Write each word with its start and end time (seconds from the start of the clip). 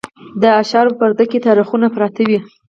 د 0.41 0.43
اشعارو 0.61 0.91
په 0.93 0.97
پردو 0.99 1.23
کې 1.31 1.37
یې 1.39 1.45
تاریخونه 1.47 1.87
پراته 1.95 2.21
وي. 2.27 2.39